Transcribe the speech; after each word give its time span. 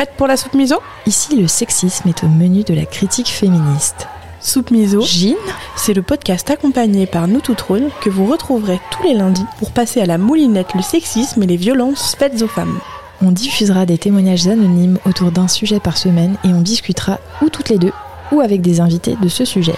Prête 0.00 0.16
pour 0.16 0.28
la 0.28 0.38
soupe 0.38 0.54
miso 0.54 0.76
Ici, 1.04 1.36
le 1.36 1.46
sexisme 1.46 2.08
est 2.08 2.24
au 2.24 2.26
menu 2.26 2.62
de 2.62 2.72
la 2.72 2.86
critique 2.86 3.28
féministe. 3.28 4.08
Soupe 4.40 4.70
miso, 4.70 5.02
Jean 5.02 5.36
c'est 5.76 5.92
le 5.92 6.00
podcast 6.00 6.48
accompagné 6.48 7.04
par 7.04 7.28
nous 7.28 7.42
toutes 7.42 7.60
rôles 7.60 7.90
que 8.00 8.08
vous 8.08 8.24
retrouverez 8.24 8.80
tous 8.90 9.02
les 9.02 9.12
lundis 9.12 9.44
pour 9.58 9.72
passer 9.72 10.00
à 10.00 10.06
la 10.06 10.16
moulinette 10.16 10.72
le 10.74 10.80
sexisme 10.80 11.42
et 11.42 11.46
les 11.46 11.58
violences 11.58 12.16
faites 12.18 12.40
aux 12.40 12.48
femmes. 12.48 12.80
On 13.20 13.30
diffusera 13.30 13.84
des 13.84 13.98
témoignages 13.98 14.48
anonymes 14.48 14.98
autour 15.04 15.32
d'un 15.32 15.48
sujet 15.48 15.80
par 15.80 15.98
semaine 15.98 16.38
et 16.44 16.48
on 16.48 16.62
discutera 16.62 17.18
ou 17.42 17.50
toutes 17.50 17.68
les 17.68 17.76
deux 17.76 17.92
ou 18.32 18.40
avec 18.40 18.62
des 18.62 18.80
invités 18.80 19.18
de 19.20 19.28
ce 19.28 19.44
sujet. 19.44 19.76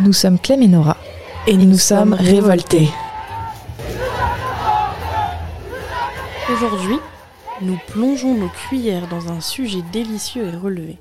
Nous 0.00 0.12
sommes 0.12 0.40
Clem 0.40 0.62
et 0.62 0.66
Nora 0.66 0.96
Et 1.46 1.56
nous, 1.56 1.78
sommes 1.78 2.14
révoltés. 2.14 2.88
Aujourd'hui, 6.52 6.98
nous 7.62 7.76
plongeons 7.88 8.34
nos 8.34 8.48
cuillères 8.48 9.08
dans 9.08 9.30
un 9.30 9.40
sujet 9.40 9.82
délicieux 9.92 10.46
et 10.46 10.56
relevé. 10.56 10.98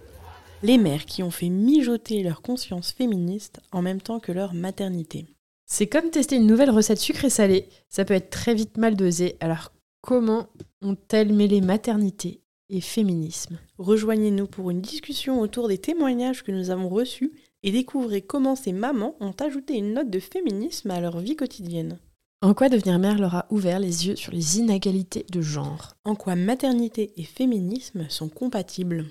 Les 0.61 0.77
mères 0.77 1.05
qui 1.05 1.23
ont 1.23 1.31
fait 1.31 1.47
mijoter 1.47 2.21
leur 2.21 2.41
conscience 2.41 2.91
féministe 2.91 3.61
en 3.71 3.81
même 3.81 4.01
temps 4.01 4.19
que 4.19 4.33
leur 4.33 4.53
maternité. 4.53 5.25
C'est 5.65 5.87
comme 5.87 6.09
tester 6.09 6.35
une 6.35 6.47
nouvelle 6.47 6.71
recette 6.71 6.99
sucrée 6.99 7.29
salée. 7.29 7.69
Ça 7.87 8.03
peut 8.03 8.13
être 8.13 8.29
très 8.29 8.53
vite 8.53 8.77
mal 8.77 8.97
dosé. 8.97 9.37
Alors, 9.39 9.71
comment 10.01 10.47
ont-elles 10.81 11.31
mêlé 11.31 11.61
maternité 11.61 12.41
et 12.69 12.81
féminisme? 12.81 13.57
Rejoignez-nous 13.77 14.47
pour 14.47 14.69
une 14.69 14.81
discussion 14.81 15.39
autour 15.39 15.69
des 15.69 15.77
témoignages 15.77 16.43
que 16.43 16.51
nous 16.51 16.71
avons 16.71 16.89
reçus 16.89 17.31
et 17.63 17.71
découvrez 17.71 18.21
comment 18.21 18.57
ces 18.57 18.73
mamans 18.73 19.15
ont 19.21 19.35
ajouté 19.39 19.77
une 19.77 19.93
note 19.93 20.09
de 20.09 20.19
féminisme 20.19 20.91
à 20.91 20.99
leur 20.99 21.19
vie 21.19 21.37
quotidienne. 21.37 21.99
En 22.41 22.53
quoi 22.53 22.69
devenir 22.69 22.99
mère 22.99 23.17
leur 23.17 23.35
a 23.35 23.45
ouvert 23.49 23.79
les 23.79 24.07
yeux 24.07 24.15
sur 24.15 24.31
les 24.31 24.59
inégalités 24.59 25.25
de 25.29 25.41
genre? 25.41 25.95
En 26.05 26.15
quoi 26.15 26.35
maternité 26.35 27.11
et 27.17 27.23
féminisme 27.23 28.05
sont 28.07 28.29
compatibles? 28.29 29.03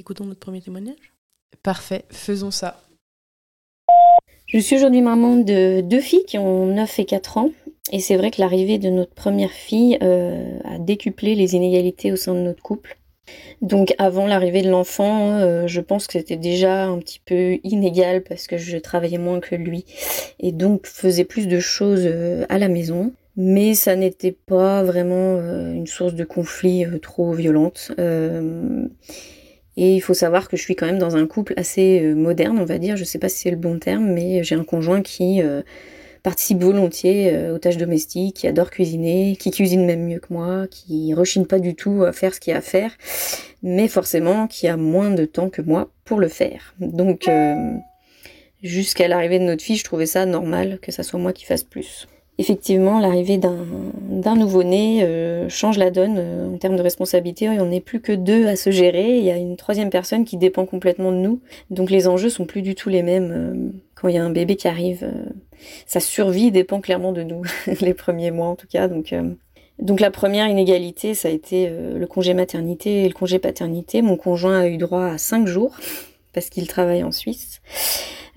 Écoutons 0.00 0.24
notre 0.24 0.40
premier 0.40 0.60
témoignage. 0.60 1.14
Parfait, 1.62 2.04
faisons 2.10 2.50
ça. 2.50 2.82
Je 4.46 4.58
suis 4.58 4.74
aujourd'hui 4.74 5.00
maman 5.00 5.36
de 5.36 5.80
deux 5.80 6.00
filles 6.00 6.24
qui 6.26 6.38
ont 6.38 6.66
9 6.66 6.98
et 6.98 7.04
4 7.04 7.38
ans. 7.38 7.52
Et 7.92 8.00
c'est 8.00 8.16
vrai 8.16 8.32
que 8.32 8.40
l'arrivée 8.40 8.78
de 8.78 8.90
notre 8.90 9.14
première 9.14 9.52
fille 9.52 9.96
euh, 10.02 10.58
a 10.64 10.80
décuplé 10.80 11.36
les 11.36 11.54
inégalités 11.54 12.10
au 12.10 12.16
sein 12.16 12.34
de 12.34 12.40
notre 12.40 12.64
couple. 12.64 12.98
Donc 13.62 13.94
avant 13.98 14.26
l'arrivée 14.26 14.62
de 14.62 14.70
l'enfant, 14.70 15.38
euh, 15.38 15.66
je 15.66 15.80
pense 15.80 16.06
que 16.06 16.14
c'était 16.14 16.36
déjà 16.36 16.84
un 16.84 16.98
petit 16.98 17.20
peu 17.24 17.58
inégal 17.64 18.22
parce 18.22 18.46
que 18.46 18.58
je 18.58 18.76
travaillais 18.76 19.18
moins 19.18 19.40
que 19.40 19.54
lui 19.54 19.84
et 20.40 20.52
donc 20.52 20.86
faisais 20.86 21.24
plus 21.24 21.48
de 21.48 21.58
choses 21.58 22.04
euh, 22.04 22.44
à 22.48 22.58
la 22.58 22.68
maison. 22.68 23.12
Mais 23.38 23.74
ça 23.74 23.96
n'était 23.96 24.32
pas 24.32 24.82
vraiment 24.82 25.36
euh, 25.38 25.74
une 25.74 25.86
source 25.86 26.14
de 26.14 26.24
conflit 26.24 26.86
trop 27.02 27.32
violente. 27.32 27.92
Et 29.78 29.94
il 29.94 30.00
faut 30.00 30.14
savoir 30.14 30.48
que 30.48 30.56
je 30.56 30.62
suis 30.62 30.74
quand 30.74 30.86
même 30.86 30.98
dans 30.98 31.16
un 31.16 31.26
couple 31.26 31.52
assez 31.58 32.00
moderne, 32.14 32.58
on 32.58 32.64
va 32.64 32.78
dire. 32.78 32.96
Je 32.96 33.04
sais 33.04 33.18
pas 33.18 33.28
si 33.28 33.40
c'est 33.40 33.50
le 33.50 33.58
bon 33.58 33.78
terme, 33.78 34.06
mais 34.06 34.42
j'ai 34.42 34.54
un 34.54 34.64
conjoint 34.64 35.02
qui 35.02 35.42
participe 36.26 36.60
volontiers 36.60 37.30
euh, 37.32 37.54
aux 37.54 37.58
tâches 37.58 37.76
domestiques, 37.76 38.38
qui 38.38 38.48
adore 38.48 38.70
cuisiner, 38.70 39.36
qui 39.36 39.52
cuisine 39.52 39.86
même 39.86 40.04
mieux 40.04 40.18
que 40.18 40.34
moi, 40.34 40.66
qui 40.68 41.14
rechigne 41.14 41.44
pas 41.44 41.60
du 41.60 41.76
tout 41.76 42.02
à 42.02 42.10
faire 42.12 42.34
ce 42.34 42.40
qu'il 42.40 42.50
y 42.50 42.54
a 42.54 42.58
à 42.58 42.62
faire, 42.62 42.90
mais 43.62 43.86
forcément 43.86 44.48
qui 44.48 44.66
a 44.66 44.76
moins 44.76 45.12
de 45.12 45.24
temps 45.24 45.50
que 45.50 45.62
moi 45.62 45.88
pour 46.04 46.18
le 46.18 46.26
faire. 46.26 46.74
Donc 46.80 47.28
euh, 47.28 47.54
jusqu'à 48.60 49.06
l'arrivée 49.06 49.38
de 49.38 49.44
notre 49.44 49.62
fille, 49.62 49.76
je 49.76 49.84
trouvais 49.84 50.06
ça 50.06 50.26
normal 50.26 50.80
que 50.82 50.90
ça 50.90 51.04
soit 51.04 51.20
moi 51.20 51.32
qui 51.32 51.44
fasse 51.44 51.62
plus. 51.62 52.08
Effectivement, 52.38 52.98
l'arrivée 52.98 53.38
d'un 53.38 54.34
nouveau-né 54.34 55.04
euh, 55.04 55.48
change 55.48 55.78
la 55.78 55.92
donne 55.92 56.18
en 56.52 56.58
termes 56.58 56.76
de 56.76 56.82
responsabilité. 56.82 57.48
On 57.48 57.66
n'est 57.66 57.80
plus 57.80 58.00
que 58.00 58.12
deux 58.12 58.48
à 58.48 58.56
se 58.56 58.70
gérer. 58.70 59.18
Il 59.18 59.24
y 59.24 59.30
a 59.30 59.36
une 59.36 59.56
troisième 59.56 59.90
personne 59.90 60.24
qui 60.24 60.38
dépend 60.38 60.66
complètement 60.66 61.12
de 61.12 61.18
nous. 61.18 61.40
Donc 61.70 61.88
les 61.88 62.08
enjeux 62.08 62.30
sont 62.30 62.46
plus 62.46 62.62
du 62.62 62.74
tout 62.74 62.88
les 62.88 63.04
mêmes 63.04 63.72
quand 63.94 64.08
il 64.08 64.16
y 64.16 64.18
a 64.18 64.24
un 64.24 64.30
bébé 64.30 64.56
qui 64.56 64.66
arrive. 64.66 65.08
Sa 65.86 66.00
survie 66.00 66.50
dépend 66.50 66.80
clairement 66.80 67.12
de 67.12 67.22
nous, 67.22 67.42
les 67.80 67.94
premiers 67.94 68.30
mois 68.30 68.48
en 68.48 68.56
tout 68.56 68.66
cas. 68.66 68.88
Donc, 68.88 69.12
euh, 69.12 69.34
donc 69.78 70.00
la 70.00 70.10
première 70.10 70.48
inégalité, 70.48 71.14
ça 71.14 71.28
a 71.28 71.30
été 71.30 71.68
euh, 71.68 71.98
le 71.98 72.06
congé 72.06 72.34
maternité 72.34 73.04
et 73.04 73.08
le 73.08 73.14
congé 73.14 73.38
paternité. 73.38 74.02
Mon 74.02 74.16
conjoint 74.16 74.60
a 74.60 74.66
eu 74.68 74.78
droit 74.78 75.04
à 75.04 75.18
cinq 75.18 75.46
jours 75.46 75.76
parce 76.32 76.50
qu'il 76.50 76.66
travaille 76.66 77.02
en 77.02 77.12
Suisse. 77.12 77.60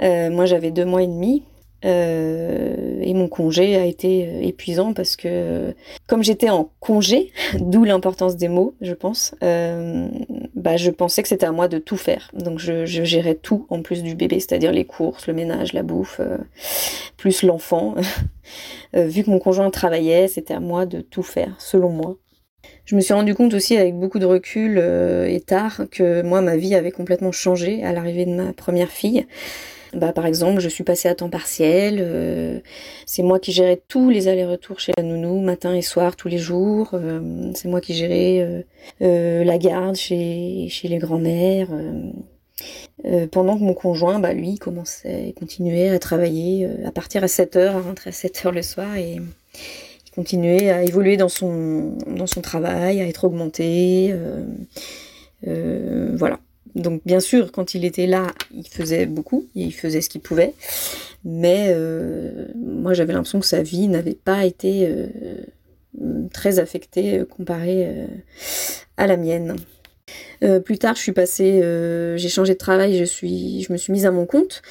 Euh, 0.02 0.30
moi, 0.30 0.46
j'avais 0.46 0.72
deux 0.72 0.86
mois 0.86 1.04
et 1.04 1.08
demi. 1.08 1.44
Euh, 1.86 3.00
et 3.02 3.14
mon 3.14 3.30
congé 3.30 3.78
a 3.78 3.86
été 3.86 4.28
euh, 4.28 4.42
épuisant 4.42 4.94
parce 4.94 5.16
que 5.16 5.28
euh, 5.30 5.72
comme 6.08 6.24
j'étais 6.24 6.50
en 6.50 6.72
congé, 6.80 7.32
d'où 7.60 7.86
l'importance 7.86 8.36
des 8.36 8.50
mots, 8.50 8.76
je 8.82 8.94
pense, 8.94 9.34
bah, 9.42 10.76
je 10.76 10.92
pensais 10.92 11.22
que 11.22 11.30
c'était 11.30 11.46
à 11.46 11.52
moi 11.52 11.68
de 11.68 11.78
tout 11.78 11.98
faire. 11.98 12.32
Donc 12.34 12.60
je, 12.60 12.86
gérais 12.86 13.36
tout 13.36 13.66
en 13.70 13.82
plus 13.82 14.04
du 14.04 14.16
bébé, 14.16 14.40
c'est-à-dire 14.40 14.72
les 14.72 14.86
courses, 14.86 15.28
le 15.28 15.34
ménage, 15.34 15.74
la 15.74 15.84
bouffe, 15.84 16.20
plus 17.18 17.44
l'enfant. 17.44 17.96
Vu 18.94 19.24
que 19.24 19.30
mon 19.30 19.40
conjoint 19.40 19.70
travaillait, 19.70 20.28
c'était 20.28 20.56
à 20.56 20.60
moi 20.60 20.86
de 20.86 21.02
tout 21.02 21.24
faire, 21.24 21.56
selon 21.60 21.90
moi. 21.90 22.18
Je 22.86 22.96
me 22.96 23.02
suis 23.02 23.14
rendu 23.14 23.36
compte 23.36 23.54
aussi 23.54 23.78
avec 23.78 23.96
beaucoup 23.96 24.20
de 24.20 24.26
recul 24.26 24.80
et 24.80 25.40
tard 25.40 25.84
que 25.92 26.24
moi 26.24 26.42
ma 26.42 26.58
vie 26.58 26.76
avait 26.76 26.92
complètement 26.92 27.32
changé 27.32 27.84
à 27.84 27.94
l'arrivée 27.94 28.26
de 28.26 28.34
ma 28.34 28.52
première 28.52 28.90
fille. 28.90 29.26
Bah, 29.94 30.14
par 30.14 30.26
exemple, 30.28 30.60
je 30.60 30.70
suis 30.70 30.84
passée 30.84 31.08
à 31.10 31.16
temps 31.16 31.30
partiel. 31.30 31.98
euh, 32.00 32.60
c'est 33.06 33.24
moi 33.24 33.40
qui 33.40 33.52
gérais 33.52 33.82
tous 33.88 34.10
les 34.10 34.28
allers-retours 34.28 34.80
chez 34.80 34.92
la 34.98 35.04
nounou, 35.04 35.42
matin 35.42 35.74
et 35.74 35.82
soir, 35.82 36.16
tous 36.16 36.28
les 36.28 36.38
jours. 36.38 36.92
euh, 36.94 37.52
c'est 37.56 37.68
moi 37.68 37.82
qui 37.82 37.96
gérais 37.96 38.64
euh, 39.02 39.44
la 39.44 39.58
garde 39.58 39.96
chez, 39.96 40.68
chez 40.70 40.88
les 40.88 41.00
grands-mères. 41.00 41.70
pendant 43.32 43.58
que 43.58 43.64
mon 43.64 43.74
conjoint, 43.74 44.20
bah, 44.20 44.34
lui, 44.34 44.58
commençait, 44.58 45.34
continuait 45.40 45.90
à 45.90 46.00
travailler, 46.00 46.68
à 46.86 46.92
partir 46.92 47.24
à 47.24 47.28
7 47.28 47.56
heures, 47.56 47.76
à 47.78 47.82
rentrer 47.82 48.10
à 48.10 48.14
7 48.14 48.46
heures 48.46 48.52
le 48.52 48.62
soir 48.62 48.96
et 48.96 49.14
il 49.16 50.12
continuait 50.14 50.70
à 50.70 50.84
évoluer 50.84 51.18
dans 51.18 51.30
son, 51.30 51.98
dans 52.08 52.28
son 52.28 52.42
travail, 52.42 53.02
à 53.02 53.08
être 53.08 53.24
augmenté. 53.24 54.14
voilà. 55.44 56.40
Donc 56.80 57.02
bien 57.06 57.20
sûr, 57.20 57.52
quand 57.52 57.76
il 57.76 57.86
était 57.86 58.08
là, 58.08 58.34
il 58.54 58.68
faisait 58.68 59.06
beaucoup, 59.06 59.48
et 59.56 59.64
il 59.64 59.74
faisait 59.74 60.02
ce 60.02 60.10
qu'il 60.10 60.22
pouvait, 60.22 60.54
mais 61.26 61.68
euh, 61.70 62.48
moi 62.56 62.94
j'avais 62.94 63.14
l'impression 63.14 63.40
que 63.40 63.46
sa 63.46 63.62
vie 63.62 63.88
n'avait 63.88 64.16
pas 64.16 64.46
été 64.46 64.88
euh, 64.88 65.08
très 66.32 66.60
affectée 66.60 67.20
euh, 67.20 67.26
comparée 67.26 68.08
à 68.98 69.08
la 69.08 69.18
mienne. 69.18 69.56
Plus 70.64 70.78
tard, 70.78 70.96
je 70.96 71.02
suis 71.02 71.12
passée, 71.12 71.62
j'ai 72.16 72.30
changé 72.30 72.54
de 72.54 72.58
travail, 72.58 72.98
je 72.98 73.04
suis, 73.04 73.62
je 73.62 73.74
me 73.74 73.78
suis 73.78 73.92
mise 73.92 74.06
à 74.06 74.12
mon 74.12 74.26
compte, 74.26 74.62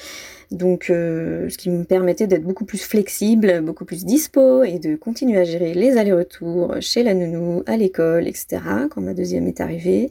donc 0.49 0.85
ce 0.87 1.57
qui 1.57 1.69
me 1.69 1.83
permettait 1.83 2.25
d'être 2.25 2.43
beaucoup 2.43 2.65
plus 2.65 2.79
flexible, 2.79 3.61
beaucoup 3.61 3.85
plus 3.85 4.03
dispo 4.03 4.63
et 4.63 4.79
de 4.79 4.95
continuer 4.95 5.37
à 5.37 5.43
gérer 5.43 5.75
les 5.75 5.97
allers-retours 5.97 6.75
chez 6.81 7.03
la 7.03 7.13
nounou, 7.13 7.61
à 7.67 7.77
l'école, 7.77 8.27
etc. 8.27 8.61
Quand 8.89 9.01
ma 9.01 9.13
deuxième 9.13 9.47
est 9.47 9.61
arrivée. 9.61 10.09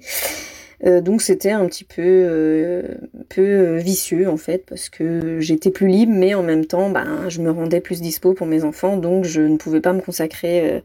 Euh, 0.87 1.01
donc 1.01 1.23
c'était 1.23 1.51
un 1.51 1.67
petit 1.67 1.85
peu, 1.85 2.03
euh, 2.07 2.83
peu 3.29 3.43
euh, 3.43 3.77
vicieux 3.79 4.29
en 4.29 4.37
fait 4.37 4.65
parce 4.65 4.89
que 4.89 5.41
j'étais 5.41 5.71
plus 5.71 5.89
libre 5.89 6.13
mais 6.15 6.35
en 6.35 6.45
même 6.45 6.67
temps 6.67 6.89
ben, 6.89 7.29
je 7.29 7.41
me 7.41 7.51
rendais 7.51 7.81
plus 7.81 8.01
dispo 8.01 8.33
pour 8.33 8.47
mes 8.47 8.63
enfants 8.63 8.97
donc 8.97 9.25
je 9.25 9.41
ne 9.41 9.57
pouvais 9.57 9.81
pas 9.81 9.93
me 9.93 10.01
consacrer 10.01 10.83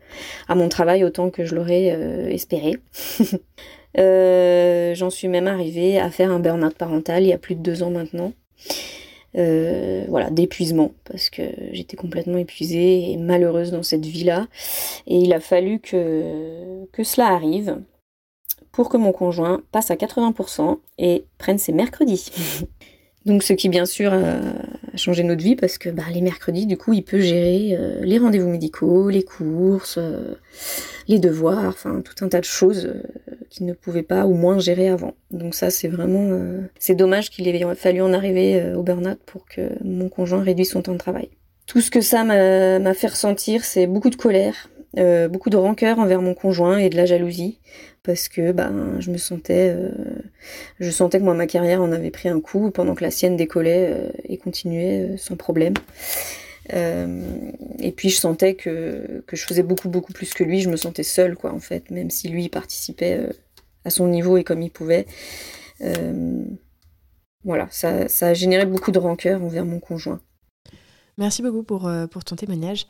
à 0.47 0.55
mon 0.55 0.67
travail 0.67 1.03
autant 1.03 1.29
que 1.29 1.45
je 1.45 1.55
l'aurais 1.55 1.85
espéré. 2.33 2.77
J'en 3.95 5.09
suis 5.09 5.27
même 5.27 5.47
arrivée 5.47 5.99
à 5.99 6.09
faire 6.09 6.31
un 6.31 6.39
burn-out 6.39 6.75
parental 6.75 7.23
il 7.23 7.29
y 7.29 7.33
a 7.33 7.37
plus 7.37 7.55
de 7.55 7.61
deux 7.61 7.83
ans 7.83 7.91
maintenant. 7.91 8.33
Voilà, 9.35 10.29
d'épuisement 10.31 10.91
parce 11.05 11.29
que 11.29 11.43
j'étais 11.71 11.97
complètement 11.97 12.37
épuisée 12.37 13.11
et 13.11 13.17
malheureuse 13.17 13.71
dans 13.71 13.83
cette 13.83 14.05
vie-là. 14.05 14.47
Et 15.07 15.17
il 15.17 15.33
a 15.33 15.39
fallu 15.39 15.79
que, 15.79 16.85
que 16.91 17.03
cela 17.03 17.27
arrive 17.27 17.77
pour 18.71 18.89
que 18.89 18.97
mon 18.97 19.11
conjoint 19.11 19.61
passe 19.71 19.91
à 19.91 19.95
80% 19.95 20.79
et 20.97 21.25
prenne 21.37 21.57
ses 21.57 21.71
mercredis. 21.71 22.31
Donc 23.25 23.41
ce 23.41 23.53
qui 23.53 23.69
bien 23.69 23.85
sûr 23.85 24.13
a 24.13 24.41
changé 24.97 25.23
notre 25.23 25.41
vie 25.41 25.55
parce 25.55 25.77
que 25.77 25.89
bah, 25.89 26.03
les 26.13 26.19
mercredis 26.19 26.65
du 26.65 26.75
coup 26.75 26.91
il 26.91 27.03
peut 27.03 27.21
gérer 27.21 27.69
euh, 27.71 28.01
les 28.01 28.17
rendez-vous 28.17 28.49
médicaux, 28.49 29.09
les 29.09 29.23
courses, 29.23 29.97
euh, 29.97 30.35
les 31.07 31.19
devoirs, 31.19 31.65
enfin 31.65 32.01
tout 32.01 32.23
un 32.23 32.29
tas 32.29 32.39
de 32.39 32.45
choses 32.45 32.85
euh, 32.85 33.35
qu'il 33.49 33.65
ne 33.65 33.73
pouvait 33.73 34.03
pas 34.03 34.25
ou 34.25 34.33
moins 34.33 34.59
gérer 34.59 34.89
avant. 34.89 35.15
Donc 35.31 35.55
ça 35.55 35.69
c'est 35.69 35.87
vraiment 35.87 36.27
euh, 36.29 36.61
c'est 36.79 36.95
dommage 36.95 37.29
qu'il 37.29 37.47
ait 37.47 37.75
fallu 37.75 38.01
en 38.01 38.13
arriver 38.13 38.61
euh, 38.61 38.75
au 38.75 38.83
burn-out 38.83 39.19
pour 39.25 39.45
que 39.45 39.69
mon 39.83 40.09
conjoint 40.09 40.43
réduise 40.43 40.71
son 40.71 40.81
temps 40.81 40.93
de 40.93 40.97
travail. 40.97 41.29
Tout 41.65 41.81
ce 41.81 41.91
que 41.91 42.01
ça 42.01 42.23
m'a 42.23 42.93
fait 42.93 43.07
ressentir 43.07 43.63
c'est 43.63 43.87
beaucoup 43.87 44.09
de 44.09 44.15
colère, 44.15 44.69
euh, 44.99 45.27
beaucoup 45.27 45.49
de 45.49 45.57
rancœur 45.57 45.97
envers 45.97 46.21
mon 46.21 46.35
conjoint 46.35 46.77
et 46.77 46.89
de 46.89 46.95
la 46.95 47.07
jalousie 47.07 47.59
parce 48.03 48.27
que 48.27 48.51
ben 48.51 48.97
je 48.99 49.09
me 49.09 49.17
sentais 49.17 49.73
euh, 49.75 49.89
je 50.79 50.91
sentais 50.91 51.17
que 51.17 51.23
moi 51.23 51.33
ma 51.33 51.47
carrière 51.47 51.81
en 51.81 51.91
avait 51.91 52.11
pris 52.11 52.29
un 52.29 52.39
coup 52.39 52.69
pendant 52.69 52.93
que 52.93 53.03
la 53.03 53.09
sienne 53.09 53.35
décollait 53.35 53.89
euh, 53.91 54.11
et 54.25 54.37
continuait 54.37 55.15
sans 55.17 55.35
problème 55.35 55.73
et 56.69 57.91
puis 57.91 58.09
je 58.09 58.17
sentais 58.17 58.53
que, 58.53 59.23
que 59.27 59.35
je 59.35 59.43
faisais 59.45 59.63
beaucoup 59.63 59.89
beaucoup 59.89 60.13
plus 60.13 60.33
que 60.33 60.43
lui 60.43 60.61
je 60.61 60.69
me 60.69 60.77
sentais 60.77 61.03
seule 61.03 61.35
quoi 61.35 61.51
en 61.51 61.59
fait 61.59 61.89
même 61.89 62.09
si 62.09 62.29
lui 62.29 62.47
participait 62.47 63.19
à 63.83 63.89
son 63.89 64.07
niveau 64.07 64.37
et 64.37 64.43
comme 64.45 64.61
il 64.61 64.69
pouvait. 64.69 65.05
voilà, 67.43 67.67
ça, 67.69 68.07
ça, 68.07 68.27
a 68.27 68.33
généré 68.33 68.65
beaucoup 68.65 68.91
de 68.91 68.99
rancœur 68.99 69.43
envers 69.43 69.65
mon 69.65 69.81
conjoint. 69.81 70.21
Merci 71.17 71.41
beaucoup 71.41 71.63
pour, 71.63 71.91
pour 72.09 72.23
ton 72.23 72.37
témoignage. 72.37 72.87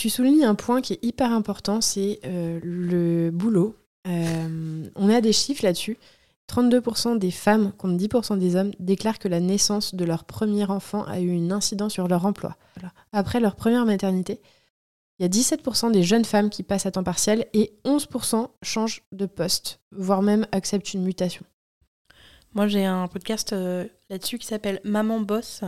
Tu 0.00 0.08
soulignes 0.08 0.46
un 0.46 0.54
point 0.54 0.80
qui 0.80 0.94
est 0.94 1.04
hyper 1.04 1.30
important, 1.30 1.82
c'est 1.82 2.20
le 2.24 3.28
boulot. 3.28 3.76
on 4.06 5.08
a 5.10 5.20
des 5.20 5.34
chiffres 5.34 5.62
là-dessus. 5.62 5.98
32% 6.50 7.18
des 7.18 7.30
femmes 7.30 7.72
contre 7.72 8.02
10% 8.02 8.38
des 8.38 8.56
hommes 8.56 8.70
déclarent 8.78 9.18
que 9.18 9.28
la 9.28 9.40
naissance 9.40 9.94
de 9.94 10.06
leur 10.06 10.24
premier 10.24 10.64
enfant 10.64 11.04
a 11.04 11.20
eu 11.20 11.28
une 11.28 11.52
incidence 11.52 11.92
sur 11.92 12.08
leur 12.08 12.24
emploi. 12.24 12.56
Après 13.12 13.40
leur 13.40 13.56
première 13.56 13.84
maternité, 13.84 14.40
il 15.18 15.22
y 15.22 15.26
a 15.26 15.28
17% 15.28 15.92
des 15.92 16.02
jeunes 16.02 16.24
femmes 16.24 16.48
qui 16.48 16.62
passent 16.62 16.86
à 16.86 16.92
temps 16.92 17.04
partiel 17.04 17.44
et 17.52 17.74
11% 17.84 18.48
changent 18.62 19.02
de 19.12 19.26
poste, 19.26 19.80
voire 19.92 20.22
même 20.22 20.46
acceptent 20.50 20.94
une 20.94 21.02
mutation. 21.02 21.44
Moi, 22.54 22.68
j'ai 22.68 22.86
un 22.86 23.06
podcast 23.06 23.52
euh, 23.52 23.84
là-dessus 24.08 24.38
qui 24.38 24.46
s'appelle 24.46 24.80
Maman 24.82 25.20
Boss. 25.20 25.62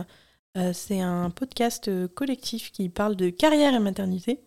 Euh, 0.55 0.71
c'est 0.73 1.01
un 1.01 1.31
podcast 1.31 1.87
euh, 1.87 2.07
collectif 2.07 2.71
qui 2.71 2.89
parle 2.89 3.15
de 3.15 3.29
carrière 3.29 3.73
et 3.73 3.79
maternité. 3.79 4.39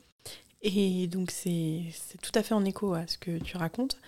Et 0.62 1.06
donc, 1.08 1.30
c'est 1.30 1.92
tout 2.22 2.32
à 2.34 2.42
fait 2.42 2.54
en 2.54 2.64
écho 2.64 2.94
à 2.94 3.06
ce 3.06 3.18
que 3.18 3.38
tu 3.38 3.56
racontes. 3.56 3.98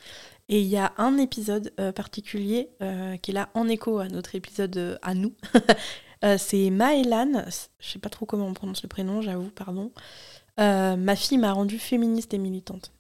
Et 0.49 0.61
il 0.61 0.67
y 0.67 0.77
a 0.77 0.93
un 0.97 1.19
épisode 1.19 1.73
euh, 1.79 1.93
particulier 1.93 2.71
qui 3.23 3.31
est 3.31 3.35
là 3.35 3.51
en 3.55 3.69
écho 3.69 3.99
à 3.99 4.09
notre 4.09 4.35
épisode 4.35 4.99
à 5.03 5.15
nous. 5.15 5.35
c'est 6.39 6.71
Maëlan, 6.71 7.45
je 7.79 7.89
sais 7.89 7.99
pas 7.99 8.09
trop 8.09 8.27
comment 8.27 8.47
on 8.47 8.55
prononce 8.55 8.83
le 8.83 8.89
prénom, 8.89 9.21
j'avoue, 9.21 9.51
pardon. 9.51 9.93
ma 10.57 11.17
fille 11.17 11.39
m'a 11.39 11.53
rendue 11.53 11.79
féministe 11.79 12.33
et 12.33 12.39
militante. 12.39 12.93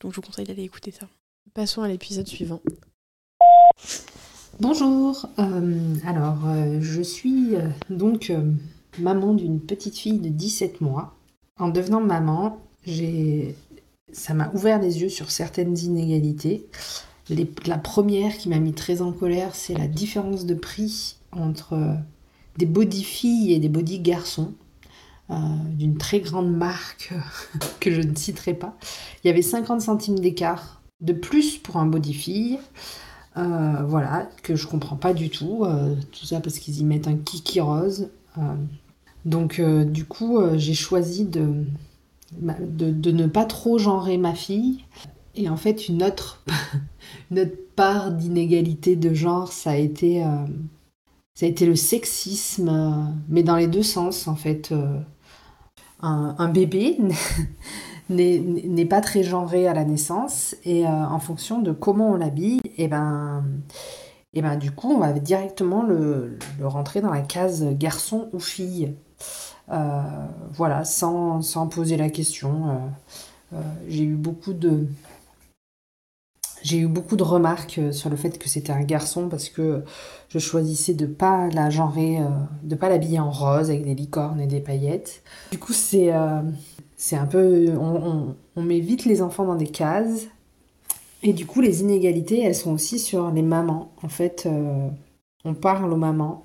Donc 0.00 0.12
je 0.12 0.16
vous 0.16 0.22
conseille 0.22 0.46
d'aller 0.46 0.64
écouter 0.64 0.90
ça. 0.90 1.06
Passons 1.52 1.82
à 1.82 1.88
l'épisode 1.88 2.26
suivant. 2.26 2.62
Bonjour, 4.60 5.26
alors 6.04 6.38
je 6.80 7.00
suis 7.00 7.54
donc 7.88 8.30
maman 8.98 9.32
d'une 9.32 9.58
petite 9.58 9.96
fille 9.96 10.18
de 10.18 10.28
17 10.28 10.82
mois. 10.82 11.16
En 11.58 11.70
devenant 11.70 12.02
maman, 12.02 12.58
ça 14.12 14.34
m'a 14.34 14.50
ouvert 14.52 14.78
les 14.78 15.00
yeux 15.00 15.08
sur 15.08 15.30
certaines 15.30 15.78
inégalités. 15.78 16.66
la 17.66 17.78
première 17.78 18.36
qui 18.36 18.50
m'a 18.50 18.58
mis 18.58 18.74
très 18.74 19.00
en 19.00 19.12
colère, 19.12 19.54
c'est 19.54 19.74
la 19.74 19.86
différence 19.86 20.44
de 20.44 20.54
prix 20.54 21.16
entre 21.32 21.74
euh, 21.74 21.94
des 22.58 22.66
body 22.66 23.04
filles 23.04 23.52
et 23.54 23.60
des 23.60 23.68
body 23.68 24.00
garçons. 24.00 24.52
Euh, 25.30 25.34
d'une 25.70 25.96
très 25.96 26.20
grande 26.20 26.52
marque 26.52 27.14
que 27.80 27.92
je 27.92 28.00
ne 28.00 28.14
citerai 28.16 28.52
pas. 28.52 28.76
Il 29.22 29.28
y 29.28 29.30
avait 29.30 29.42
50 29.42 29.80
centimes 29.80 30.18
d'écart 30.18 30.82
de 31.00 31.12
plus 31.12 31.56
pour 31.56 31.76
un 31.76 31.86
body 31.86 32.12
fille. 32.12 32.58
Euh, 33.36 33.82
voilà, 33.86 34.28
que 34.42 34.56
je 34.56 34.66
comprends 34.66 34.96
pas 34.96 35.14
du 35.14 35.30
tout. 35.30 35.64
tout 36.12 36.26
ça 36.26 36.40
parce 36.40 36.58
qu'ils 36.58 36.78
y 36.78 36.84
mettent 36.84 37.08
un 37.08 37.16
kiki 37.16 37.60
rose. 37.60 38.08
donc, 39.24 39.60
du 39.60 40.04
coup, 40.04 40.40
j'ai 40.56 40.74
choisi 40.74 41.24
de, 41.24 41.64
de, 42.38 43.10
ne 43.10 43.26
pas 43.26 43.44
trop 43.44 43.78
genrer 43.78 44.18
ma 44.18 44.34
fille. 44.34 44.84
Et 45.34 45.48
en 45.48 45.56
fait, 45.56 45.88
une 45.88 46.02
autre, 46.02 46.42
part 47.76 48.10
d'inégalité 48.12 48.96
de 48.96 49.14
genre, 49.14 49.52
ça 49.52 49.70
a 49.70 49.76
été, 49.76 50.24
euh, 50.24 50.46
ça 51.34 51.46
a 51.46 51.48
été 51.48 51.66
le 51.66 51.76
sexisme, 51.76 52.68
euh, 52.68 53.12
mais 53.28 53.42
dans 53.42 53.56
les 53.56 53.68
deux 53.68 53.82
sens, 53.82 54.28
en 54.28 54.36
fait. 54.36 54.72
Euh, 54.72 55.00
un, 56.02 56.48
bébé 56.48 56.96
n'est 58.10 58.84
pas 58.84 59.00
très 59.00 59.22
genré 59.22 59.66
à 59.66 59.74
la 59.74 59.84
naissance, 59.84 60.54
et 60.64 60.86
en 60.86 61.18
fonction 61.20 61.60
de 61.60 61.72
comment 61.72 62.10
on 62.10 62.16
l'habille, 62.16 62.60
et 62.64 62.84
eh 62.84 62.88
ben, 62.88 63.44
et 64.32 64.38
eh 64.38 64.42
ben 64.42 64.56
du 64.56 64.70
coup, 64.70 64.92
on 64.92 64.98
va 64.98 65.12
directement 65.12 65.82
le, 65.82 66.38
le 66.58 66.66
rentrer 66.66 67.00
dans 67.00 67.10
la 67.10 67.22
case 67.22 67.64
garçon 67.72 68.28
ou 68.32 68.38
fille. 68.38 68.94
Euh, 69.70 70.02
voilà, 70.52 70.84
sans, 70.84 71.40
poser 71.70 71.96
la 71.96 72.10
question. 72.10 72.68
Euh, 72.68 73.56
euh, 73.56 73.62
j'ai 73.88 74.04
eu 74.04 74.16
beaucoup 74.16 74.52
de 74.52 74.86
j'ai 76.62 76.76
eu 76.78 76.88
beaucoup 76.88 77.16
de 77.16 77.22
remarques 77.22 77.80
sur 77.90 78.10
le 78.10 78.16
fait 78.16 78.38
que 78.38 78.46
c'était 78.46 78.72
un 78.72 78.82
garçon 78.82 79.30
parce 79.30 79.48
que 79.48 79.82
je 80.28 80.38
choisissais 80.38 80.92
de 80.92 81.06
pas 81.06 81.48
la 81.48 81.70
genrer, 81.70 82.18
de 82.62 82.74
pas 82.74 82.90
l'habiller 82.90 83.18
en 83.18 83.30
rose 83.30 83.70
avec 83.70 83.82
des 83.84 83.94
licornes 83.94 84.42
et 84.42 84.46
des 84.46 84.60
paillettes. 84.60 85.22
Du 85.52 85.58
coup, 85.58 85.72
c'est 85.72 86.12
c'est 87.00 87.16
un 87.16 87.26
peu, 87.26 87.72
on, 87.78 88.36
on, 88.56 88.62
met 88.62 88.80
vite 88.80 89.04
les 89.06 89.22
enfants 89.22 89.46
dans 89.46 89.56
des 89.56 89.68
cases. 89.68 90.26
Et 91.22 91.32
du 91.32 91.46
coup, 91.46 91.60
les 91.60 91.80
inégalités, 91.82 92.42
elles 92.42 92.54
sont 92.54 92.72
aussi 92.72 92.98
sur 92.98 93.30
les 93.30 93.42
mamans. 93.42 93.92
En 94.02 94.08
fait, 94.08 94.48
on 95.44 95.54
parle 95.54 95.92
aux 95.92 95.96
mamans 95.96 96.44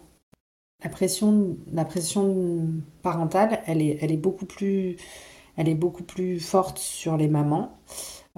la 0.85 0.89
pression, 0.89 1.57
la 1.71 1.83
pression 1.83 2.67
parentale, 3.01 3.61
elle 3.65 3.81
est, 3.81 3.97
elle 4.01 4.11
est, 4.11 4.17
beaucoup, 4.17 4.45
plus, 4.45 4.97
elle 5.57 5.67
est 5.67 5.75
beaucoup 5.75 6.03
plus 6.03 6.39
forte 6.39 6.77
sur 6.77 7.17
les 7.17 7.27
mamans. 7.27 7.71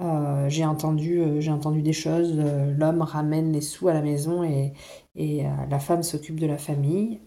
Euh, 0.00 0.48
j'ai 0.48 0.64
entendu, 0.64 1.20
euh, 1.20 1.40
j'ai 1.40 1.50
entendu 1.50 1.82
des 1.82 1.92
choses, 1.92 2.34
euh, 2.38 2.72
l'homme 2.74 3.02
ramène 3.02 3.52
les 3.52 3.60
sous 3.60 3.88
à 3.88 3.92
la 3.92 4.00
maison 4.00 4.44
et, 4.44 4.72
et 5.16 5.44
la 5.68 5.78
femme 5.78 6.02
s'occupe 6.02 6.38
de 6.40 6.46
la 6.46 6.58
famille. 6.58 7.20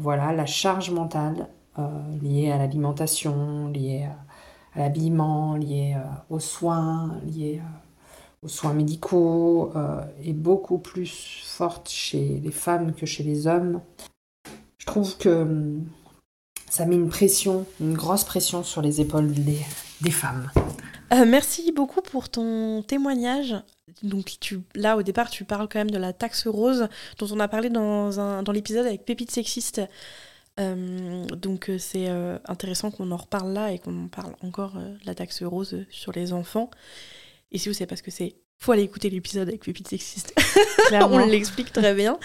voilà, 0.00 0.32
la 0.32 0.46
charge 0.46 0.90
mentale 0.90 1.48
liée 2.22 2.50
à 2.50 2.58
l'alimentation, 2.58 3.68
liée 3.68 4.08
à, 4.74 4.80
l'habillement, 4.80 5.56
liée 5.56 5.96
aux 6.30 6.40
soins, 6.40 7.20
liée 7.26 7.60
aux 8.44 8.48
soins 8.48 8.74
médicaux 8.74 9.72
euh, 9.74 10.02
est 10.22 10.34
beaucoup 10.34 10.78
plus 10.78 11.42
forte 11.44 11.88
chez 11.88 12.40
les 12.42 12.50
femmes 12.50 12.92
que 12.94 13.06
chez 13.06 13.22
les 13.22 13.46
hommes. 13.46 13.80
Je 14.78 14.86
trouve 14.86 15.16
que 15.16 15.42
hum, 15.42 15.86
ça 16.68 16.84
met 16.84 16.96
une 16.96 17.08
pression, 17.08 17.66
une 17.80 17.94
grosse 17.94 18.24
pression 18.24 18.62
sur 18.62 18.82
les 18.82 19.00
épaules 19.00 19.32
des, 19.32 20.10
femmes. 20.10 20.50
Euh, 21.12 21.24
merci 21.26 21.72
beaucoup 21.72 22.02
pour 22.02 22.28
ton 22.28 22.82
témoignage. 22.82 23.54
Donc 24.02 24.36
là, 24.74 24.98
au 24.98 25.02
départ, 25.02 25.30
tu 25.30 25.44
parles 25.44 25.68
quand 25.68 25.78
même 25.78 25.90
de 25.90 25.98
la 25.98 26.12
taxe 26.12 26.46
rose 26.46 26.88
dont 27.18 27.28
on 27.30 27.40
a 27.40 27.48
parlé 27.48 27.70
dans, 27.70 28.42
dans 28.42 28.52
l'épisode 28.52 28.86
avec 28.86 29.06
Pépite 29.06 29.30
Sexiste. 29.30 29.80
Euh, 30.60 31.24
donc 31.26 31.70
c'est 31.78 32.08
intéressant 32.46 32.90
qu'on 32.90 33.10
en 33.10 33.16
reparle 33.16 33.52
là 33.52 33.72
et 33.72 33.78
qu'on 33.78 34.04
en 34.04 34.08
parle 34.08 34.34
encore 34.42 34.74
de 34.74 35.06
la 35.06 35.14
taxe 35.14 35.42
rose 35.42 35.84
sur 35.90 36.12
les 36.12 36.32
enfants. 36.32 36.70
Et 37.52 37.58
si 37.58 37.68
vous 37.68 37.74
savez 37.74 37.86
pas 37.86 37.96
ce 37.96 38.02
que 38.02 38.10
c'est, 38.10 38.36
faut 38.58 38.72
aller 38.72 38.82
écouter 38.82 39.10
l'épisode 39.10 39.48
avec 39.48 39.64
Pépite 39.64 39.88
Sexiste. 39.88 40.34
on 40.92 41.18
l'explique 41.26 41.72
très 41.72 41.94
bien. 41.94 42.18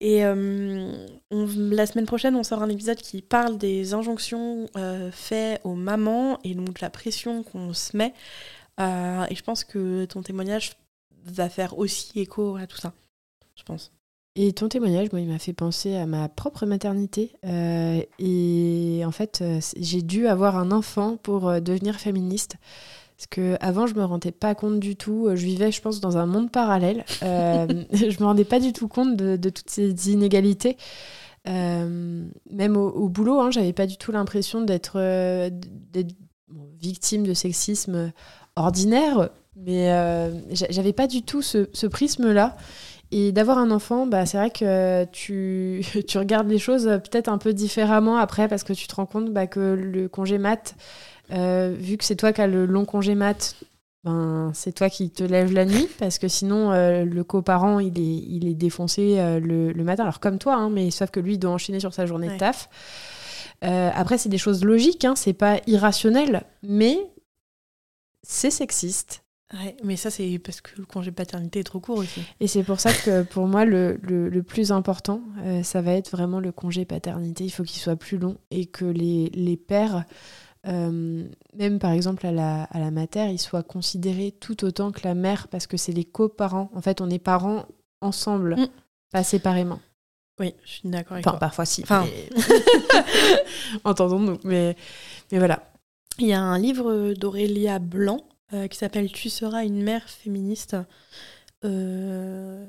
Et 0.00 0.24
euh, 0.24 1.06
la 1.30 1.86
semaine 1.86 2.04
prochaine, 2.06 2.36
on 2.36 2.42
sort 2.42 2.62
un 2.62 2.68
épisode 2.68 2.98
qui 2.98 3.22
parle 3.22 3.56
des 3.56 3.94
injonctions 3.94 4.68
euh, 4.76 5.10
faites 5.10 5.60
aux 5.64 5.74
mamans 5.74 6.38
et 6.44 6.54
donc 6.54 6.80
la 6.80 6.90
pression 6.90 7.42
qu'on 7.42 7.72
se 7.72 7.96
met. 7.96 8.12
Euh, 8.78 9.24
et 9.30 9.34
je 9.34 9.42
pense 9.42 9.64
que 9.64 10.04
ton 10.04 10.22
témoignage 10.22 10.72
va 11.24 11.48
faire 11.48 11.78
aussi 11.78 12.20
écho 12.20 12.56
à 12.56 12.66
tout 12.66 12.76
ça. 12.76 12.92
Je 13.56 13.62
pense. 13.62 13.92
Et 14.38 14.52
ton 14.52 14.68
témoignage, 14.68 15.10
moi, 15.12 15.20
il 15.20 15.28
m'a 15.28 15.38
fait 15.38 15.54
penser 15.54 15.96
à 15.96 16.06
ma 16.06 16.28
propre 16.28 16.66
maternité. 16.66 17.32
et 17.42 19.02
en 19.04 19.10
fait, 19.10 19.42
j'ai 19.78 20.02
dû 20.02 20.26
avoir 20.26 20.56
un 20.56 20.70
enfant 20.70 21.16
pour 21.16 21.60
devenir 21.60 21.96
féministe. 21.96 22.58
Parce 23.16 23.28
que 23.28 23.56
avant, 23.60 23.86
je 23.86 23.94
me 23.94 24.04
rendais 24.04 24.32
pas 24.32 24.54
compte 24.54 24.78
du 24.78 24.94
tout. 24.94 25.28
Je 25.34 25.44
vivais, 25.44 25.72
je 25.72 25.80
pense, 25.80 26.00
dans 26.00 26.18
un 26.18 26.26
monde 26.26 26.50
parallèle. 26.50 27.04
Euh, 27.22 27.66
je 27.92 28.20
me 28.20 28.24
rendais 28.24 28.44
pas 28.44 28.60
du 28.60 28.72
tout 28.74 28.88
compte 28.88 29.16
de, 29.16 29.48
toutes 29.48 29.70
ces 29.70 30.10
inégalités. 30.10 30.76
Euh, 31.48 32.26
même 32.50 32.76
au, 32.76 33.08
boulot, 33.08 33.40
hein, 33.40 33.50
j'avais 33.50 33.72
pas 33.72 33.86
du 33.86 33.96
tout 33.96 34.12
l'impression 34.12 34.60
d'être 34.60 34.96
euh, 34.96 35.48
victime 36.78 37.26
de 37.26 37.32
sexisme 37.32 38.12
ordinaire, 38.54 39.30
mais 39.56 39.88
j'avais 40.50 40.92
pas 40.92 41.06
du 41.06 41.22
tout 41.22 41.40
ce, 41.40 41.86
prisme-là. 41.86 42.56
Et 43.12 43.32
d'avoir 43.32 43.58
un 43.58 43.70
enfant, 43.70 44.06
bah, 44.06 44.26
c'est 44.26 44.36
vrai 44.36 44.50
que 44.50 45.04
tu, 45.06 45.84
tu 46.08 46.18
regardes 46.18 46.48
les 46.48 46.58
choses 46.58 46.84
peut-être 46.84 47.28
un 47.28 47.38
peu 47.38 47.52
différemment 47.52 48.16
après 48.16 48.48
parce 48.48 48.64
que 48.64 48.72
tu 48.72 48.86
te 48.86 48.94
rends 48.94 49.06
compte 49.06 49.32
bah, 49.32 49.46
que 49.46 49.60
le 49.60 50.08
congé 50.08 50.38
mat, 50.38 50.74
euh, 51.32 51.74
vu 51.78 51.96
que 51.96 52.04
c'est 52.04 52.16
toi 52.16 52.32
qui 52.32 52.40
as 52.40 52.46
le 52.46 52.66
long 52.66 52.84
congé 52.84 53.14
mat, 53.14 53.56
ben, 54.04 54.52
c'est 54.54 54.72
toi 54.72 54.88
qui 54.88 55.10
te 55.10 55.24
lèves 55.24 55.52
la 55.52 55.64
nuit 55.64 55.88
parce 55.98 56.18
que 56.18 56.28
sinon 56.28 56.72
euh, 56.72 57.04
le 57.04 57.24
coparent 57.24 57.80
il 57.80 57.98
est, 57.98 58.24
il 58.28 58.46
est 58.46 58.54
défoncé 58.54 59.18
euh, 59.18 59.40
le, 59.40 59.84
matin. 59.84 60.04
Alors 60.04 60.20
comme 60.20 60.38
toi, 60.38 60.54
hein, 60.54 60.70
mais 60.70 60.90
sauf 60.90 61.10
que 61.10 61.20
lui 61.20 61.34
il 61.34 61.38
doit 61.38 61.50
enchaîner 61.50 61.80
sur 61.80 61.92
sa 61.92 62.06
journée 62.06 62.28
de 62.28 62.36
taf. 62.36 62.68
après 63.62 64.18
c'est 64.18 64.28
des 64.28 64.38
choses 64.38 64.64
logiques, 64.64 65.04
hein, 65.04 65.14
c'est 65.16 65.32
pas 65.32 65.60
irrationnel, 65.66 66.44
mais 66.62 66.98
c'est 68.22 68.50
sexiste. 68.50 69.22
Mais 69.84 69.96
ça, 69.96 70.10
c'est 70.10 70.38
parce 70.38 70.60
que 70.60 70.70
le 70.78 70.84
congé 70.84 71.12
paternité 71.12 71.60
est 71.60 71.64
trop 71.64 71.80
court 71.80 71.98
aussi. 71.98 72.20
Et 72.40 72.48
c'est 72.48 72.62
pour 72.64 72.80
ça 72.80 72.92
que 72.92 73.22
pour 73.22 73.46
moi, 73.46 73.64
le, 73.64 73.98
le, 74.02 74.42
plus 74.42 74.72
important, 74.72 75.20
ça 75.62 75.80
va 75.82 75.92
être 75.92 76.10
vraiment 76.10 76.40
le 76.40 76.50
congé 76.52 76.84
paternité. 76.84 77.44
Il 77.44 77.50
faut 77.50 77.62
qu'il 77.62 77.80
soit 77.80 77.96
plus 77.96 78.18
long 78.18 78.36
et 78.50 78.66
que 78.66 78.84
les, 78.84 79.30
les 79.34 79.56
pères 79.56 80.04
même 80.68 81.78
par 81.80 81.92
exemple 81.92 82.26
à 82.26 82.32
la, 82.32 82.64
à 82.64 82.80
la 82.80 82.90
mater, 82.90 83.28
ils 83.30 83.38
soient 83.38 83.62
considérés 83.62 84.32
tout 84.32 84.64
autant 84.64 84.90
que 84.90 85.00
la 85.04 85.14
mère 85.14 85.46
parce 85.46 85.68
que 85.68 85.76
c'est 85.76 85.92
les 85.92 86.04
coparents. 86.04 86.70
En 86.74 86.80
fait, 86.80 87.00
on 87.00 87.08
est 87.08 87.20
parents 87.20 87.66
ensemble, 88.00 88.56
Mm. 88.56 88.66
pas 89.12 89.22
séparément. 89.22 89.78
Oui, 90.40 90.54
je 90.64 90.70
suis 90.72 90.88
d'accord 90.88 91.12
avec 91.14 91.24
Enfin, 91.24 91.34
toi. 91.38 91.38
parfois 91.40 91.64
si. 91.66 91.82
Enfin. 91.84 92.04
mais- 92.04 92.28
Entendons-nous. 93.84 94.38
Mais, 94.44 94.76
mais 95.30 95.38
voilà. 95.38 95.70
Il 96.18 96.26
y 96.26 96.32
a 96.32 96.40
un 96.42 96.58
livre 96.58 97.12
d'Aurélia 97.14 97.78
Blanc 97.78 98.18
euh, 98.18 98.35
qui 98.50 98.76
s'appelle 98.78 99.10
Tu 99.12 99.28
seras 99.30 99.64
une 99.64 99.82
mère 99.82 100.08
féministe, 100.08 100.76
euh, 101.64 102.66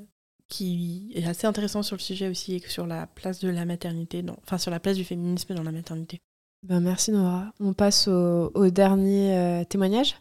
qui 0.48 1.12
est 1.14 1.26
assez 1.26 1.46
intéressant 1.46 1.82
sur 1.82 1.96
le 1.96 2.00
sujet 2.02 2.28
aussi 2.28 2.54
et 2.56 2.62
sur 2.68 2.86
la 2.86 3.06
place 3.06 3.38
de 3.40 3.48
la 3.50 3.64
maternité, 3.64 4.22
dans, 4.22 4.36
enfin 4.44 4.58
sur 4.58 4.70
la 4.70 4.80
place 4.80 4.96
du 4.96 5.04
féminisme 5.04 5.54
dans 5.54 5.62
la 5.62 5.72
maternité. 5.72 6.20
Ben, 6.66 6.80
merci 6.80 7.12
Nora. 7.12 7.52
On 7.60 7.72
passe 7.72 8.08
au, 8.08 8.50
au 8.54 8.70
dernier 8.70 9.36
euh, 9.36 9.64
témoignage. 9.64 10.16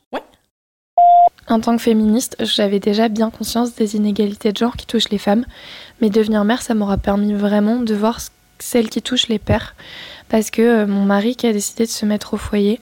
En 1.49 1.61
tant 1.61 1.77
que 1.77 1.81
féministe, 1.81 2.35
j'avais 2.41 2.81
déjà 2.81 3.07
bien 3.07 3.29
conscience 3.29 3.73
des 3.73 3.95
inégalités 3.95 4.51
de 4.51 4.57
genre 4.57 4.75
qui 4.75 4.85
touchent 4.85 5.09
les 5.09 5.17
femmes, 5.17 5.45
mais 6.01 6.09
devenir 6.09 6.43
mère, 6.43 6.61
ça 6.61 6.73
m'aura 6.75 6.97
permis 6.97 7.33
vraiment 7.33 7.77
de 7.79 7.95
voir 7.95 8.19
ce- 8.19 8.29
celles 8.59 8.89
qui 8.89 9.01
touchent 9.01 9.29
les 9.29 9.39
pères, 9.39 9.73
parce 10.27 10.51
que 10.51 10.61
euh, 10.61 10.87
mon 10.87 11.05
mari 11.05 11.37
qui 11.37 11.47
a 11.47 11.53
décidé 11.53 11.85
de 11.85 11.89
se 11.89 12.05
mettre 12.05 12.33
au 12.33 12.37
foyer 12.37 12.81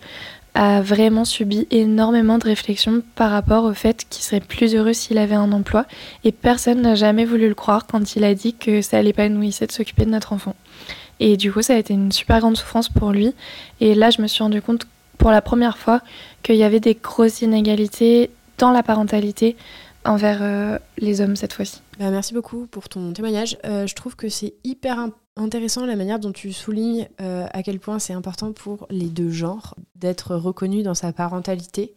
a 0.56 0.82
vraiment 0.82 1.26
subi 1.26 1.68
énormément 1.70 2.38
de 2.38 2.46
réflexions 2.46 3.04
par 3.16 3.30
rapport 3.30 3.66
au 3.66 3.74
fait 3.74 4.06
qu'il 4.10 4.24
serait 4.24 4.40
plus 4.40 4.74
heureux 4.74 4.94
s'il 4.94 5.18
avait 5.18 5.36
un 5.36 5.52
emploi, 5.52 5.86
et 6.24 6.32
personne 6.32 6.82
n'a 6.82 6.96
jamais 6.96 7.26
voulu 7.26 7.50
le 7.50 7.56
croire 7.56 7.86
quand 7.86 8.16
il 8.16 8.24
a 8.24 8.34
dit 8.34 8.54
que 8.54 8.82
ça 8.82 9.02
l'épanouissait 9.02 9.68
de 9.68 9.72
s'occuper 9.74 10.06
de 10.06 10.12
notre 10.12 10.34
enfant. 10.34 10.56
Et 11.20 11.38
du 11.38 11.52
coup, 11.52 11.62
ça 11.62 11.74
a 11.74 11.78
été 11.78 11.94
une 11.94 12.12
super 12.12 12.40
grande 12.40 12.58
souffrance 12.58 12.90
pour 12.90 13.12
lui, 13.12 13.34
et 13.82 13.96
là, 13.96 14.10
je 14.10 14.22
me 14.22 14.28
suis 14.28 14.44
rendu 14.44 14.62
compte 14.62 14.88
pour 15.18 15.30
la 15.30 15.42
première 15.42 15.78
fois 15.78 16.02
qu'il 16.42 16.56
y 16.56 16.64
avait 16.64 16.80
des 16.80 16.96
grosses 16.96 17.42
inégalités 17.42 18.32
dans 18.58 18.72
la 18.72 18.84
parentalité 18.84 19.58
envers 20.06 20.40
euh, 20.42 20.78
les 20.98 21.20
hommes 21.20 21.36
cette 21.36 21.54
fois-ci. 21.54 21.82
Bah, 22.00 22.10
merci 22.12 22.34
beaucoup 22.34 22.68
pour 22.68 22.90
ton 22.90 23.14
témoignage. 23.14 23.58
Euh, 23.66 23.88
je 23.88 23.96
trouve 23.96 24.16
que 24.16 24.28
c'est 24.28 24.56
hyper 24.64 25.10
intéressant 25.38 25.86
la 25.86 25.96
manière 25.96 26.20
dont 26.20 26.32
tu 26.32 26.52
soulignes 26.52 27.08
euh, 27.22 27.48
à 27.52 27.64
quel 27.64 27.80
point 27.80 28.00
c'est 28.00 28.14
important 28.14 28.52
pour 28.52 28.88
les 28.90 29.08
deux 29.08 29.30
genres 29.30 29.75
d'être 29.96 30.36
reconnu 30.36 30.84
dans 30.84 30.94
sa 30.94 31.14
parentalité 31.14 31.96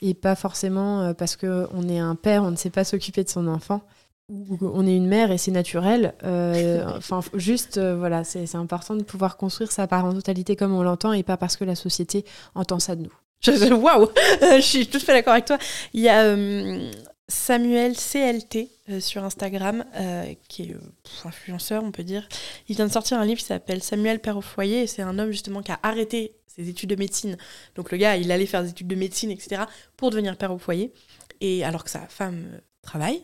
et 0.00 0.14
pas 0.14 0.34
forcément 0.34 1.02
euh, 1.02 1.14
parce 1.14 1.36
qu'on 1.36 1.88
est 1.88 1.98
un 1.98 2.14
père, 2.14 2.42
on 2.42 2.50
ne 2.50 2.56
sait 2.56 2.70
pas 2.70 2.84
s'occuper 2.84 3.22
de 3.22 3.28
son 3.28 3.46
enfant 3.46 3.82
ou 4.28 4.56
on 4.60 4.86
est 4.86 4.94
une 4.94 5.08
mère 5.08 5.32
et 5.32 5.38
c'est 5.38 5.50
naturel. 5.50 6.14
Euh, 6.22 6.84
Enfin, 6.96 7.20
juste, 7.34 7.78
voilà, 7.80 8.24
c'est 8.24 8.54
important 8.54 8.94
de 8.94 9.02
pouvoir 9.02 9.36
construire 9.36 9.72
sa 9.72 9.86
parentalité 9.86 10.54
comme 10.56 10.74
on 10.74 10.82
l'entend 10.82 11.12
et 11.12 11.22
pas 11.22 11.36
parce 11.36 11.56
que 11.56 11.64
la 11.64 11.74
société 11.74 12.24
entend 12.54 12.78
ça 12.78 12.94
de 12.96 13.02
nous. 13.02 13.12
Waouh 13.46 14.08
Je 14.42 14.60
suis 14.60 14.86
tout 14.86 14.98
à 14.98 15.00
fait 15.00 15.12
d'accord 15.12 15.32
avec 15.32 15.46
toi. 15.46 15.58
Il 15.94 16.00
y 16.00 16.08
a 16.08 16.24
euh, 16.24 16.90
Samuel 17.30 17.94
CLT 17.96 18.68
euh, 18.90 19.00
sur 19.00 19.24
Instagram, 19.24 19.84
euh, 19.96 20.34
qui 20.48 20.64
est 20.64 20.74
euh, 20.74 20.80
influenceur, 21.24 21.82
on 21.82 21.92
peut 21.92 22.02
dire. 22.02 22.28
Il 22.68 22.76
vient 22.76 22.86
de 22.86 22.92
sortir 22.92 23.18
un 23.18 23.24
livre 23.24 23.38
qui 23.38 23.46
s'appelle 23.46 23.82
Samuel 23.82 24.20
Père 24.20 24.36
au 24.36 24.40
foyer, 24.40 24.82
et 24.82 24.86
c'est 24.86 25.02
un 25.02 25.18
homme 25.18 25.30
justement 25.30 25.62
qui 25.62 25.72
a 25.72 25.78
arrêté 25.82 26.34
ses 26.46 26.68
études 26.68 26.90
de 26.90 26.96
médecine. 26.96 27.36
Donc 27.76 27.92
le 27.92 27.98
gars, 27.98 28.16
il 28.16 28.30
allait 28.32 28.46
faire 28.46 28.62
des 28.62 28.70
études 28.70 28.88
de 28.88 28.96
médecine, 28.96 29.30
etc., 29.30 29.62
pour 29.96 30.10
devenir 30.10 30.36
père 30.36 30.52
au 30.52 30.58
foyer, 30.58 30.92
et 31.40 31.64
alors 31.64 31.84
que 31.84 31.90
sa 31.90 32.06
femme 32.08 32.60
travaille. 32.82 33.22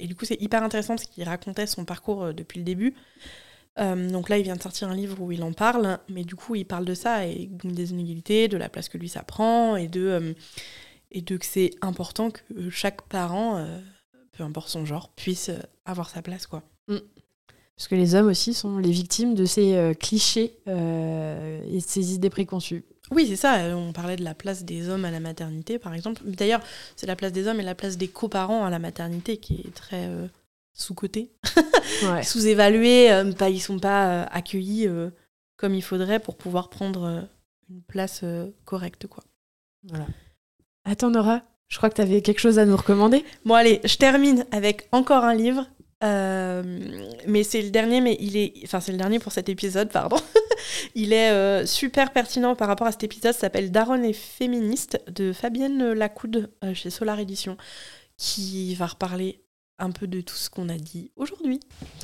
Et 0.00 0.08
du 0.08 0.16
coup, 0.16 0.24
c'est 0.24 0.40
hyper 0.40 0.64
intéressant 0.64 0.96
parce 0.96 1.08
qu'il 1.08 1.22
racontait 1.22 1.68
son 1.68 1.84
parcours 1.84 2.34
depuis 2.34 2.58
le 2.58 2.64
début. 2.64 2.94
Donc 3.76 4.28
là, 4.28 4.38
il 4.38 4.42
vient 4.42 4.56
de 4.56 4.62
sortir 4.62 4.88
un 4.88 4.96
livre 4.96 5.20
où 5.20 5.30
il 5.30 5.44
en 5.44 5.52
parle, 5.52 5.98
mais 6.08 6.24
du 6.24 6.34
coup, 6.34 6.56
il 6.56 6.64
parle 6.64 6.84
de 6.84 6.94
ça 6.94 7.24
et 7.24 7.48
des 7.62 7.92
inégalités, 7.92 8.48
de 8.48 8.56
la 8.56 8.68
place 8.68 8.88
que 8.88 8.98
lui 8.98 9.08
ça 9.08 9.22
prend 9.22 9.76
et 9.76 9.86
de, 9.86 10.34
et 11.12 11.22
de 11.22 11.36
que 11.36 11.46
c'est 11.46 11.70
important 11.80 12.30
que 12.30 12.70
chaque 12.70 13.02
parent, 13.02 13.58
euh, 13.58 13.78
peu 14.32 14.42
importe 14.44 14.68
son 14.68 14.84
genre, 14.84 15.10
puisse 15.10 15.48
euh, 15.50 15.58
avoir 15.84 16.10
sa 16.10 16.22
place, 16.22 16.46
quoi. 16.46 16.62
Parce 17.76 17.88
que 17.88 17.94
les 17.94 18.14
hommes 18.14 18.26
aussi 18.28 18.54
sont 18.54 18.78
les 18.78 18.90
victimes 18.90 19.34
de 19.34 19.44
ces 19.44 19.74
euh, 19.74 19.94
clichés 19.94 20.58
euh, 20.68 21.62
et 21.68 21.78
de 21.78 21.82
ces 21.84 22.14
idées 22.14 22.30
préconçues. 22.30 22.84
Oui, 23.10 23.26
c'est 23.26 23.36
ça. 23.36 23.60
euh, 23.64 23.74
On 23.74 23.92
parlait 23.92 24.16
de 24.16 24.22
la 24.24 24.34
place 24.34 24.64
des 24.64 24.88
hommes 24.88 25.04
à 25.04 25.10
la 25.10 25.20
maternité, 25.20 25.78
par 25.78 25.92
exemple. 25.94 26.22
D'ailleurs, 26.24 26.60
c'est 26.96 27.06
la 27.06 27.16
place 27.16 27.32
des 27.32 27.46
hommes 27.48 27.60
et 27.60 27.64
la 27.64 27.74
place 27.74 27.96
des 27.96 28.08
coparents 28.08 28.64
à 28.64 28.70
la 28.70 28.78
maternité 28.78 29.38
qui 29.38 29.62
est 29.66 29.74
très 29.74 30.06
euh, 30.06 30.28
sous-cotée, 30.74 31.32
Ouais. 32.04 32.22
sous-évaluée. 32.24 33.10
euh, 33.12 33.32
pas, 33.32 33.50
ils 33.50 33.60
sont 33.60 33.78
pas 33.78 34.22
euh, 34.22 34.26
accueillis 34.30 34.86
euh, 34.86 35.10
comme 35.56 35.74
il 35.74 35.82
faudrait 35.82 36.20
pour 36.20 36.36
pouvoir 36.36 36.68
prendre 36.70 37.04
euh, 37.04 37.20
une 37.70 37.82
place 37.82 38.20
euh, 38.22 38.48
correcte, 38.64 39.06
quoi. 39.08 39.24
Voilà. 39.84 40.06
Attends 40.84 41.10
Nora, 41.10 41.42
je 41.68 41.76
crois 41.76 41.88
que 41.90 41.94
tu 41.94 42.00
avais 42.02 42.22
quelque 42.22 42.40
chose 42.40 42.58
à 42.58 42.66
nous 42.66 42.76
recommander. 42.76 43.24
Bon, 43.44 43.54
allez, 43.54 43.80
je 43.84 43.96
termine 43.96 44.44
avec 44.50 44.88
encore 44.92 45.24
un 45.24 45.34
livre. 45.34 45.66
Euh, 46.02 46.62
mais 47.28 47.44
c'est 47.44 47.62
le 47.62 47.70
dernier, 47.70 48.00
mais 48.00 48.16
il 48.20 48.36
est. 48.36 48.54
Enfin, 48.64 48.80
c'est 48.80 48.92
le 48.92 48.98
dernier 48.98 49.18
pour 49.18 49.32
cet 49.32 49.48
épisode, 49.48 49.90
pardon. 49.90 50.16
il 50.94 51.12
est 51.12 51.30
euh, 51.30 51.64
super 51.64 52.12
pertinent 52.12 52.56
par 52.56 52.68
rapport 52.68 52.86
à 52.86 52.92
cet 52.92 53.04
épisode. 53.04 53.34
S'appelle 53.34 53.70
Daron 53.70 54.02
et 54.02 54.12
féministe 54.12 55.00
de 55.08 55.32
Fabienne 55.32 55.92
Lacoude 55.92 56.50
euh, 56.64 56.74
chez 56.74 56.90
Solar 56.90 57.20
Edition, 57.20 57.56
qui 58.16 58.74
va 58.74 58.86
reparler 58.86 59.44
un 59.78 59.92
peu 59.92 60.06
de 60.06 60.20
tout 60.20 60.34
ce 60.34 60.50
qu'on 60.50 60.68
a 60.68 60.76
dit 60.76 61.12
aujourd'hui. 61.16 61.60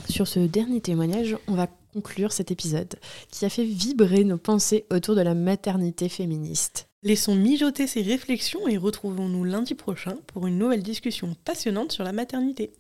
Sur 0.08 0.28
ce 0.28 0.40
dernier 0.40 0.80
témoignage, 0.80 1.36
on 1.46 1.54
va 1.54 1.68
conclure 1.92 2.32
cet 2.32 2.50
épisode 2.50 2.94
qui 3.30 3.44
a 3.44 3.48
fait 3.48 3.64
vibrer 3.64 4.24
nos 4.24 4.38
pensées 4.38 4.86
autour 4.90 5.14
de 5.14 5.22
la 5.22 5.34
maternité 5.34 6.08
féministe. 6.08 6.87
Laissons 7.04 7.36
mijoter 7.36 7.86
ces 7.86 8.02
réflexions 8.02 8.66
et 8.66 8.76
retrouvons-nous 8.76 9.44
lundi 9.44 9.76
prochain 9.76 10.14
pour 10.26 10.48
une 10.48 10.58
nouvelle 10.58 10.82
discussion 10.82 11.36
passionnante 11.44 11.92
sur 11.92 12.02
la 12.02 12.10
maternité. 12.10 12.72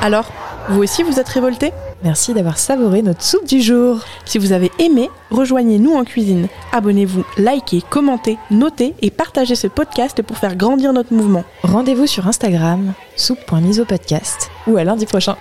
Alors, 0.00 0.32
vous 0.68 0.82
aussi 0.82 1.04
vous 1.04 1.20
êtes 1.20 1.28
révoltés? 1.28 1.70
Merci 2.02 2.34
d'avoir 2.34 2.58
savouré 2.58 3.02
notre 3.02 3.22
soupe 3.22 3.46
du 3.46 3.60
jour. 3.60 4.00
Si 4.24 4.38
vous 4.38 4.50
avez 4.50 4.72
aimé, 4.80 5.08
rejoignez-nous 5.30 5.92
en 5.92 6.02
cuisine. 6.02 6.48
Abonnez-vous, 6.72 7.24
likez, 7.36 7.82
commentez, 7.88 8.36
notez 8.50 8.94
et 9.00 9.12
partagez 9.12 9.54
ce 9.54 9.68
podcast 9.68 10.20
pour 10.22 10.36
faire 10.36 10.56
grandir 10.56 10.92
notre 10.92 11.14
mouvement. 11.14 11.44
Rendez-vous 11.62 12.08
sur 12.08 12.26
Instagram, 12.26 12.94
soupe.misopodcast 13.14 14.50
ou 14.66 14.76
à 14.76 14.82
lundi 14.82 15.06
prochain. 15.06 15.36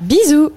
Bisous 0.00 0.50